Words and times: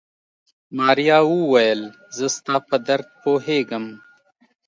ماريا 0.77 1.17
وويل 1.33 1.81
زه 2.17 2.25
ستا 2.35 2.55
په 2.67 2.75
درد 2.87 3.07
پوهېږم. 3.23 3.85